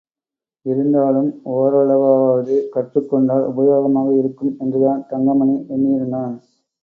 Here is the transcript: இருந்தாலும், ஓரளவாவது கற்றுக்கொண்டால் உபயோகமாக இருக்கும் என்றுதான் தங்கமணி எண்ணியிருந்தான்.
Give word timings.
இருந்தாலும், 0.65 1.27
ஓரளவாவது 1.51 2.55
கற்றுக்கொண்டால் 2.75 3.45
உபயோகமாக 3.49 4.17
இருக்கும் 4.17 4.57
என்றுதான் 4.59 5.05
தங்கமணி 5.09 5.55
எண்ணியிருந்தான். 5.69 6.35